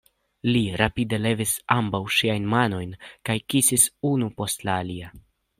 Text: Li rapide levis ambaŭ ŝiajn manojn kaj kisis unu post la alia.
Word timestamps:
Li 0.53 0.61
rapide 0.81 1.19
levis 1.25 1.51
ambaŭ 1.75 2.01
ŝiajn 2.17 2.49
manojn 2.55 2.97
kaj 3.31 3.39
kisis 3.55 3.89
unu 4.15 4.35
post 4.41 4.71
la 4.71 4.83
alia. 4.85 5.17